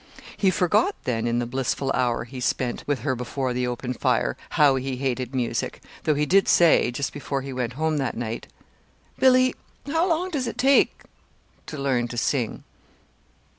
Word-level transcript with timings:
He 0.35 0.49
forgot, 0.49 0.95
then, 1.03 1.27
in 1.27 1.37
the 1.37 1.45
blissful 1.45 1.91
hour 1.91 2.23
he 2.23 2.39
spent 2.39 2.83
with 2.87 3.01
her 3.01 3.15
before 3.15 3.53
the 3.53 3.67
open 3.67 3.93
fire, 3.93 4.35
how 4.57 4.75
he 4.75 4.95
hated 4.95 5.35
music; 5.35 5.79
though 6.05 6.15
he 6.15 6.25
did 6.25 6.47
say, 6.47 6.89
just 6.89 7.13
before 7.13 7.43
he 7.43 7.53
went 7.53 7.73
home 7.73 7.97
that 7.97 8.17
night: 8.17 8.47
"Billy, 9.19 9.53
how 9.85 10.09
long 10.09 10.31
does 10.31 10.47
it 10.47 10.57
take 10.57 11.03
to 11.67 11.77
learn 11.77 12.07
to 12.07 12.17
sing?" 12.17 12.63